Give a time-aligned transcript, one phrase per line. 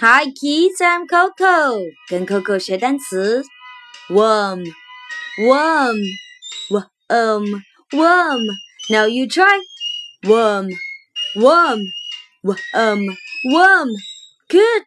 [0.00, 1.84] Hi kids, I'm Coco.
[2.08, 3.44] 跟 Coco 学单词
[4.08, 4.64] ，worm,
[5.46, 5.98] worm,
[6.70, 7.62] worm,
[7.92, 8.40] worm.
[8.88, 9.60] Now you try.
[10.22, 10.70] Worm,
[11.34, 11.82] worm,
[12.42, 13.14] worm,
[13.52, 13.88] worm.
[14.48, 14.86] Good.